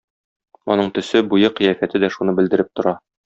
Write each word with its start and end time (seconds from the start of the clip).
Аның 0.75 0.89
төсе, 0.95 1.21
буе, 1.35 1.51
кыяфәте 1.59 2.03
дә 2.05 2.11
шуны 2.17 2.35
белдереп 2.41 2.73
тора. 2.81 2.97